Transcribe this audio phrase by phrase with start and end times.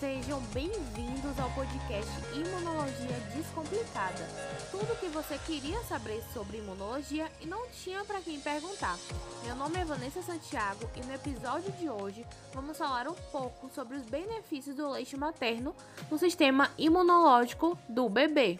[0.00, 4.26] Sejam bem-vindos ao podcast Imunologia Descomplicada.
[4.70, 8.96] Tudo o que você queria saber sobre imunologia e não tinha para quem perguntar.
[9.44, 12.24] Meu nome é Vanessa Santiago e no episódio de hoje
[12.54, 15.74] vamos falar um pouco sobre os benefícios do leite materno
[16.10, 18.58] no sistema imunológico do bebê.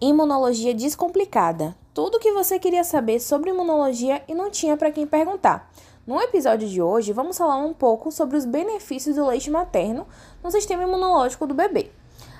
[0.00, 1.76] Imunologia Descomplicada.
[1.92, 5.70] Tudo o que você queria saber sobre imunologia e não tinha para quem perguntar.
[6.06, 10.06] No episódio de hoje, vamos falar um pouco sobre os benefícios do leite materno
[10.42, 11.90] no sistema imunológico do bebê.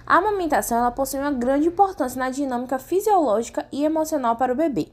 [0.06, 4.88] A amamentação ela possui uma grande importância na dinâmica fisiológica e emocional para o bebê.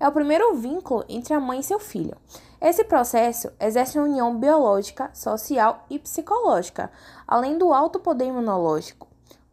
[0.00, 2.16] É o primeiro vínculo entre a mãe e seu filho.
[2.60, 6.90] Esse processo exerce uma união biológica, social e psicológica,
[7.28, 9.06] além do alto poder imunológico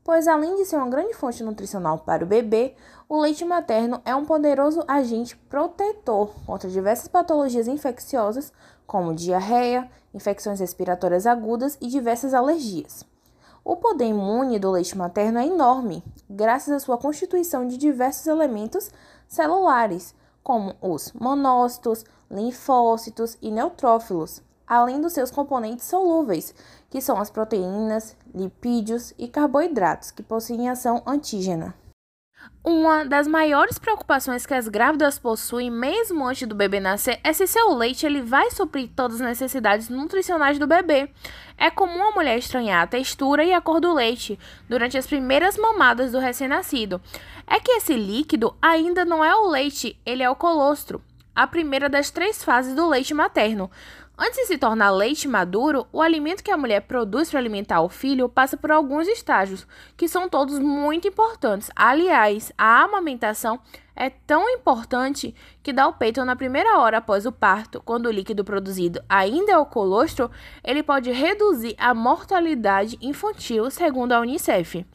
[0.03, 2.75] pois além de ser uma grande fonte nutricional para o bebê,
[3.09, 8.53] o leite materno é um poderoso agente protetor contra diversas patologias infecciosas,
[8.87, 13.05] como diarreia, infecções respiratórias agudas e diversas alergias.
[13.63, 18.89] O poder imune do leite materno é enorme, graças à sua constituição de diversos elementos
[19.27, 26.53] celulares, como os monócitos, linfócitos e neutrófilos, além dos seus componentes solúveis,
[26.89, 31.73] que são as proteínas, lipídios e carboidratos, que possuem ação antígena.
[32.63, 37.45] Uma das maiores preocupações que as grávidas possuem, mesmo antes do bebê nascer, é se
[37.45, 41.09] seu leite ele vai suprir todas as necessidades nutricionais do bebê.
[41.57, 45.57] É comum a mulher estranhar a textura e a cor do leite durante as primeiras
[45.57, 47.01] mamadas do recém-nascido.
[47.45, 51.01] É que esse líquido ainda não é o leite, ele é o colostro,
[51.35, 53.69] a primeira das três fases do leite materno.
[54.25, 57.89] Antes de se tornar leite maduro, o alimento que a mulher produz para alimentar o
[57.89, 61.69] filho passa por alguns estágios, que são todos muito importantes.
[61.75, 63.59] Aliás, a amamentação
[63.93, 68.11] é tão importante que dar o peito na primeira hora após o parto, quando o
[68.11, 70.31] líquido produzido ainda é o colostro,
[70.63, 74.85] ele pode reduzir a mortalidade infantil, segundo a Unicef.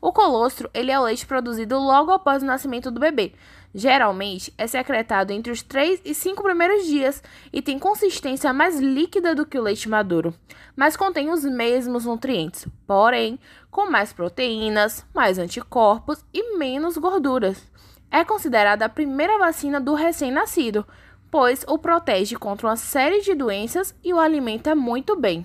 [0.00, 3.34] O colostro ele é o leite produzido logo após o nascimento do bebê.
[3.74, 9.34] Geralmente é secretado entre os 3 e 5 primeiros dias e tem consistência mais líquida
[9.34, 10.34] do que o leite maduro,
[10.74, 13.38] mas contém os mesmos nutrientes, porém
[13.70, 17.62] com mais proteínas, mais anticorpos e menos gorduras.
[18.10, 20.86] É considerada a primeira vacina do recém-nascido,
[21.30, 25.44] pois o protege contra uma série de doenças e o alimenta muito bem.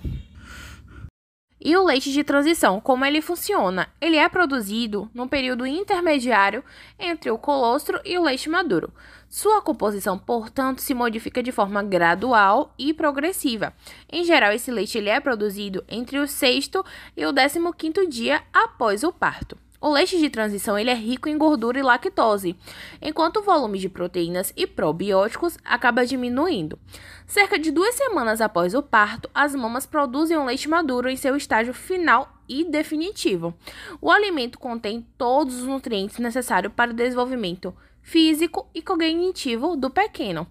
[1.65, 3.87] E o leite de transição, como ele funciona?
[4.01, 6.61] Ele é produzido num período intermediário
[6.99, 8.91] entre o colostro e o leite maduro.
[9.29, 13.73] Sua composição, portanto, se modifica de forma gradual e progressiva.
[14.11, 16.83] Em geral, esse leite ele é produzido entre o sexto
[17.15, 19.57] e o décimo quinto dia após o parto.
[19.83, 22.55] O leite de transição ele é rico em gordura e lactose,
[23.01, 26.79] enquanto o volume de proteínas e probióticos acaba diminuindo.
[27.27, 31.35] Cerca de duas semanas após o parto, as mamas produzem o leite maduro em seu
[31.35, 33.53] estágio final e definitivo.
[33.99, 40.47] O alimento contém todos os nutrientes necessários para o desenvolvimento físico e cognitivo do pequeno.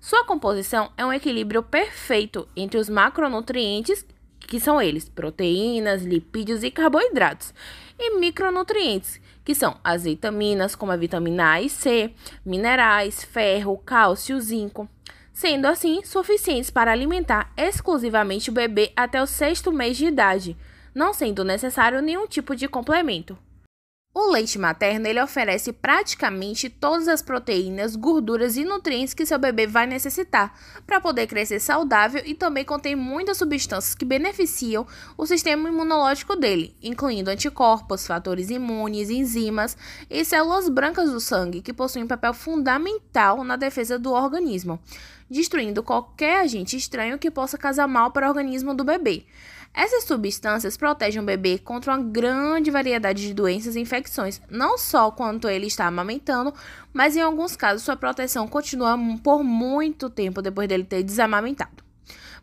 [0.00, 4.06] Sua composição é um equilíbrio perfeito entre os macronutrientes
[4.50, 7.54] que são eles proteínas, lipídios e carboidratos,
[7.96, 12.12] e micronutrientes, que são as vitaminas, como a vitamina A e C,
[12.44, 14.88] minerais, ferro, cálcio, zinco,
[15.32, 20.56] sendo assim suficientes para alimentar exclusivamente o bebê até o sexto mês de idade,
[20.92, 23.38] não sendo necessário nenhum tipo de complemento.
[24.12, 29.68] O leite materno ele oferece praticamente todas as proteínas, gorduras e nutrientes que seu bebê
[29.68, 30.52] vai necessitar
[30.84, 34.84] para poder crescer saudável e também contém muitas substâncias que beneficiam
[35.16, 39.76] o sistema imunológico dele, incluindo anticorpos, fatores imunes, enzimas
[40.10, 44.80] e células brancas do sangue que possuem um papel fundamental na defesa do organismo,
[45.30, 49.24] destruindo qualquer agente estranho que possa causar mal para o organismo do bebê.
[49.72, 55.12] Essas substâncias protegem o bebê contra uma grande variedade de doenças e infecções, não só
[55.12, 56.52] quando ele está amamentando,
[56.92, 61.84] mas em alguns casos sua proteção continua por muito tempo depois dele ter desamamentado.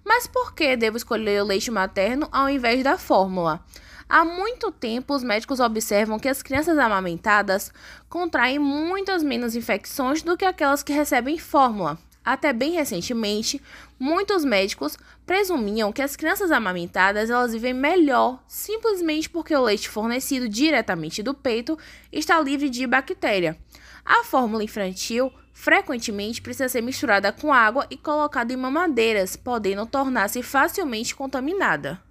[0.05, 3.61] Mas por que devo escolher o leite materno ao invés da fórmula?
[4.07, 7.73] Há muito tempo, os médicos observam que as crianças amamentadas
[8.07, 11.99] contraem muitas menos infecções do que aquelas que recebem fórmula.
[12.27, 13.61] Até bem recentemente,
[13.97, 20.49] muitos médicos presumiam que as crianças amamentadas elas vivem melhor simplesmente porque o leite fornecido
[20.49, 21.79] diretamente do peito
[22.11, 23.57] está livre de bactéria.
[24.03, 30.43] A fórmula infantil frequentemente precisa ser misturada com água e colocada em mamadeiras, podendo tornar-se
[30.43, 32.06] facilmente contaminada.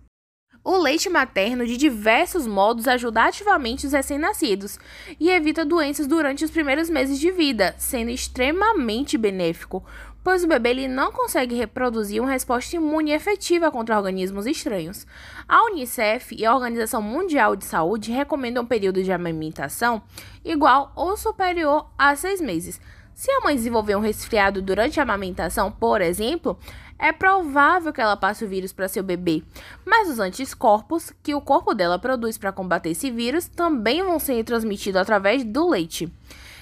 [0.69, 4.81] O leite materno, de diversos modos, ajuda ativamente os recém-nascidos
[5.21, 9.85] e evita doenças durante os primeiros meses de vida, sendo extremamente benéfico,
[10.25, 15.07] pois o bebê ele não consegue reproduzir uma resposta imune efetiva contra organismos estranhos.
[15.47, 20.03] A Unicef e a Organização Mundial de Saúde recomendam um período de amamentação
[20.45, 22.81] igual ou superior a seis meses.
[23.17, 26.59] Se a mãe desenvolver um resfriado durante a amamentação, por exemplo,
[26.99, 29.43] é provável que ela passe o vírus para seu bebê,
[29.87, 34.45] mas os anticorpos que o corpo dela produz para combater esse vírus também vão ser
[34.45, 36.13] transmitidos através do leite.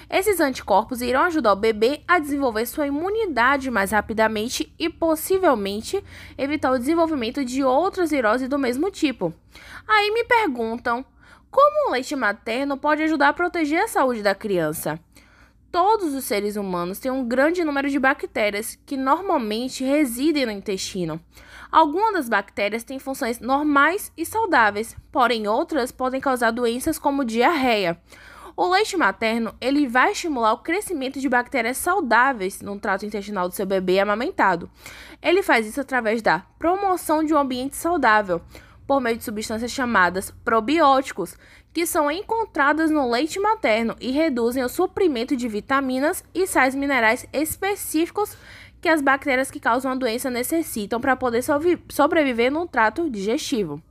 [0.09, 6.01] Esses anticorpos irão ajudar o bebê a desenvolver sua imunidade mais rapidamente e possivelmente
[6.37, 9.33] evitar o desenvolvimento de outras viroses do mesmo tipo.
[9.85, 11.03] Aí me perguntam:
[11.51, 14.97] como o leite materno pode ajudar a proteger a saúde da criança?
[15.75, 21.19] Todos os seres humanos têm um grande número de bactérias que normalmente residem no intestino.
[21.69, 28.01] Algumas das bactérias têm funções normais e saudáveis, porém outras podem causar doenças como diarreia.
[28.55, 33.53] O leite materno, ele vai estimular o crescimento de bactérias saudáveis no trato intestinal do
[33.53, 34.71] seu bebê amamentado.
[35.21, 38.41] Ele faz isso através da promoção de um ambiente saudável,
[38.87, 41.35] por meio de substâncias chamadas probióticos,
[41.75, 47.27] que são encontradas no leite materno e reduzem o suprimento de vitaminas e sais minerais
[47.33, 48.37] específicos
[48.79, 51.43] que as bactérias que causam a doença necessitam para poder
[51.89, 53.83] sobreviver no trato digestivo.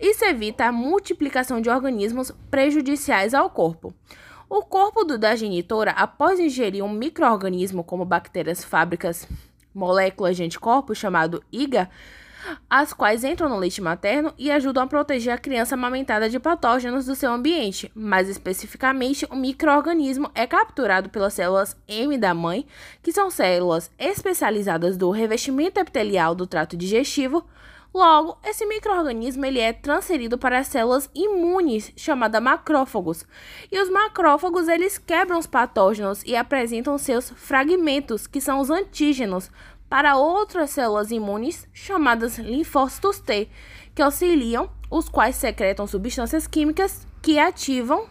[0.00, 3.94] Isso evita a multiplicação de organismos prejudiciais ao corpo.
[4.48, 9.28] O corpo da genitora, após ingerir um microorganismo como bactérias fábricas,
[9.72, 11.88] moléculas de anticorpos chamado IGA,
[12.68, 17.06] as quais entram no leite materno e ajudam a proteger a criança amamentada de patógenos
[17.06, 17.90] do seu ambiente.
[17.94, 22.66] Mais especificamente, o microorganismo é capturado pelas células M da mãe,
[23.02, 27.44] que são células especializadas do revestimento epitelial do trato digestivo,
[27.92, 33.26] Logo, esse microorganismo ele é transferido para as células imunes, chamadas macrófagos.
[33.70, 39.50] E os macrófagos eles quebram os patógenos e apresentam seus fragmentos, que são os antígenos,
[39.90, 43.50] para outras células imunes chamadas linfócitos T,
[43.92, 48.08] que auxiliam, os quais secretam substâncias químicas que ativam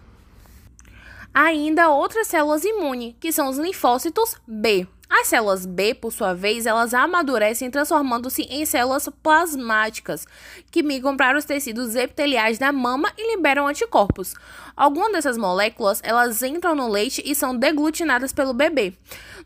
[1.34, 4.86] ainda outras células imunes, que são os linfócitos B.
[5.10, 10.28] As células B, por sua vez, elas amadurecem transformando-se em células plasmáticas,
[10.70, 14.36] que migram para os tecidos epiteliais da mama e liberam anticorpos.
[14.78, 18.94] Algumas dessas moléculas, elas entram no leite e são deglutinadas pelo bebê.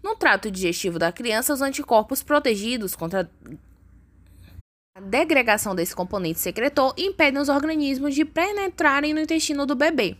[0.04, 3.32] No trato digestivo da criança, os anticorpos protegidos contra
[4.96, 10.18] a degregação desse componente secretor impedem os organismos de penetrarem no intestino do bebê.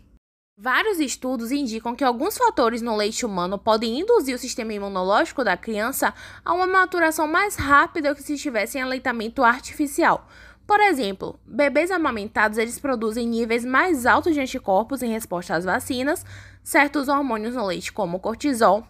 [0.56, 5.58] Vários estudos indicam que alguns fatores no leite humano podem induzir o sistema imunológico da
[5.58, 6.14] criança
[6.46, 10.28] a uma maturação mais rápida que se estivesse em aleitamento artificial.
[10.68, 16.24] Por exemplo, bebês amamentados eles produzem níveis mais altos de anticorpos em resposta às vacinas,
[16.64, 18.88] certos hormônios no leite, como cortisol,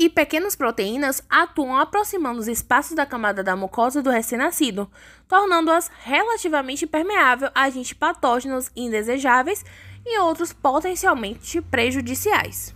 [0.00, 4.90] e pequenas proteínas atuam aproximando os espaços da camada da mucosa do recém-nascido,
[5.28, 9.62] tornando-as relativamente permeável a agentes patógenos indesejáveis
[10.04, 12.74] e outros potencialmente prejudiciais.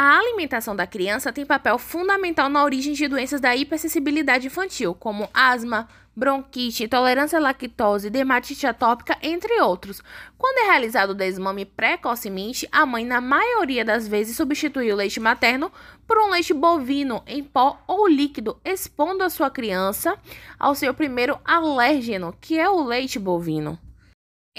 [0.00, 5.28] A alimentação da criança tem papel fundamental na origem de doenças da hipersensibilidade infantil, como
[5.34, 10.00] asma, bronquite, intolerância à lactose, dermatite atópica, entre outros.
[10.36, 15.18] Quando é realizado o desmame precocemente, a mãe, na maioria das vezes, substitui o leite
[15.18, 15.72] materno
[16.06, 20.16] por um leite bovino em pó ou líquido, expondo a sua criança
[20.58, 23.78] ao seu primeiro alérgeno, que é o leite bovino.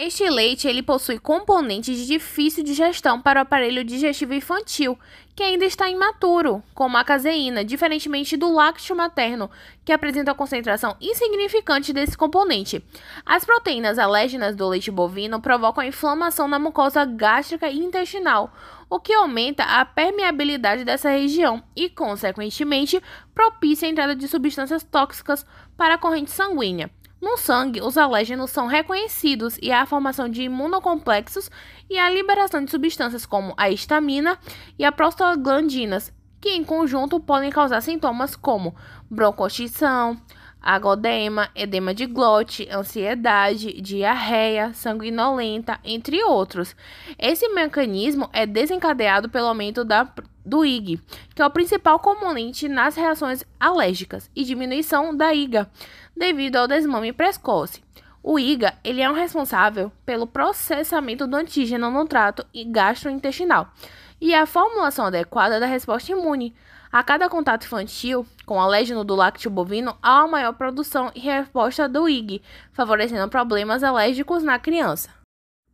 [0.01, 4.97] Este leite ele possui componentes de difícil digestão para o aparelho digestivo infantil,
[5.35, 9.51] que ainda está imaturo, como a caseína, diferentemente do lácteo materno,
[9.83, 12.81] que apresenta a concentração insignificante desse componente.
[13.25, 18.53] As proteínas alérgenas do leite bovino provocam inflamação na mucosa gástrica e intestinal,
[18.89, 23.03] o que aumenta a permeabilidade dessa região e, consequentemente,
[23.35, 26.89] propicia a entrada de substâncias tóxicas para a corrente sanguínea.
[27.21, 31.51] No sangue, os alérgenos são reconhecidos e há a formação de imunocomplexos
[31.89, 34.37] e a liberação de substâncias como a histamina
[34.77, 38.73] e a prostaglandinas, que em conjunto podem causar sintomas como
[39.09, 40.17] broncostição,
[40.61, 46.75] agodema, edema de glote, ansiedade, diarreia, sanguinolenta, entre outros.
[47.17, 50.05] Esse mecanismo é desencadeado pelo aumento da
[50.49, 50.99] do IG,
[51.35, 55.69] que é o principal componente nas reações alérgicas, e diminuição da IGA,
[56.17, 57.83] devido ao desmame precoce.
[58.21, 63.71] O IGA ele é um responsável pelo processamento do antígeno no trato gastrointestinal
[64.19, 66.53] e a formulação adequada da resposta imune.
[66.91, 71.87] A cada contato infantil com alérgeno do lácteo bovino, há uma maior produção e resposta
[71.87, 72.41] do IG,
[72.73, 75.18] favorecendo problemas alérgicos na criança.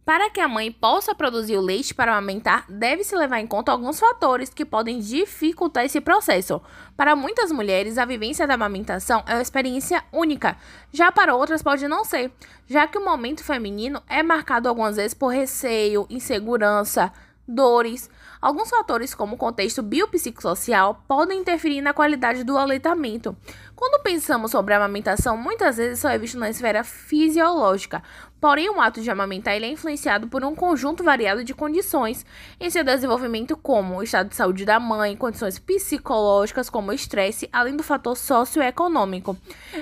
[0.06, 4.00] Para que a mãe possa produzir o leite para amamentar, deve-se levar em conta alguns
[4.00, 6.62] fatores que podem dificultar esse processo.
[6.96, 10.58] Para muitas mulheres, a vivência da amamentação é uma experiência única,
[10.94, 12.32] já para outras pode não ser,
[12.68, 17.12] já que o momento feminino é marcado algumas vezes por receio, insegurança,
[17.48, 18.08] dores.
[18.46, 23.36] Alguns fatores, como o contexto biopsicossocial, podem interferir na qualidade do aleitamento.
[23.76, 28.04] Quando pensamos sobre a amamentação, muitas vezes só é visto na esfera fisiológica,
[28.46, 32.24] Porém, o ato de amamentar é influenciado por um conjunto variado de condições
[32.60, 37.50] em seu desenvolvimento, como o estado de saúde da mãe, condições psicológicas, como o estresse,
[37.52, 39.36] além do fator socioeconômico.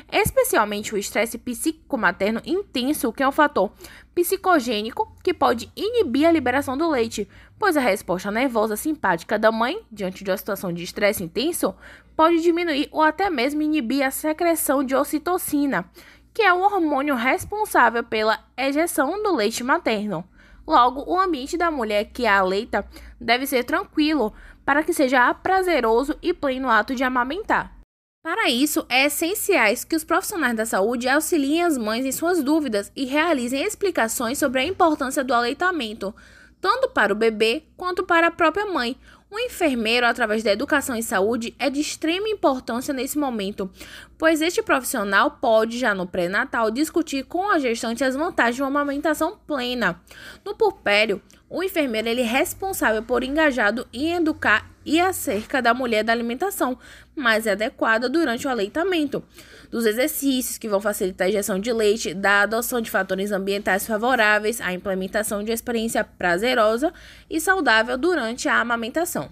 [0.09, 3.69] Especialmente o estresse psíquico-materno intenso, que é um fator
[4.15, 7.27] psicogênico que pode inibir a liberação do leite,
[7.59, 11.75] pois a resposta nervosa simpática da mãe, diante de uma situação de estresse intenso,
[12.15, 15.85] pode diminuir ou até mesmo inibir a secreção de ocitocina
[16.33, 20.27] que é o hormônio responsável pela ejeção do leite materno.
[20.65, 22.85] Logo, o ambiente da mulher que a aleita
[23.19, 24.33] deve ser tranquilo
[24.65, 27.77] para que seja prazeroso e pleno ato de amamentar.
[28.23, 32.89] Para isso, é essencial que os profissionais da saúde auxiliem as mães em suas dúvidas
[32.95, 36.15] e realizem explicações sobre a importância do aleitamento,
[36.63, 38.95] tanto para o bebê quanto para a própria mãe,
[39.29, 43.69] um enfermeiro, através da educação em saúde, é de extrema importância nesse momento,
[44.17, 48.69] pois este profissional pode, já no pré-natal, discutir com a gestante as vantagens de uma
[48.69, 50.01] amamentação plena.
[50.45, 56.03] No purpério, o enfermeiro ele é responsável por engajado em educar e acerca da mulher
[56.03, 56.77] da alimentação
[57.15, 59.23] mais adequada durante o aleitamento,
[59.71, 64.61] dos exercícios que vão facilitar a injeção de leite, da adoção de fatores ambientais favoráveis,
[64.61, 66.93] a implementação de experiência prazerosa
[67.29, 69.29] e saudável durante a amamentação.